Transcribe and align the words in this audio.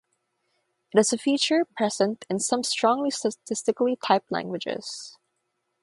It 0.91 0.99
is 0.99 1.13
a 1.13 1.17
feature 1.19 1.63
present 1.77 2.25
in 2.27 2.39
some 2.39 2.63
strongly 2.63 3.11
statically 3.11 3.97
typed 4.03 4.31
languages. 4.31 5.15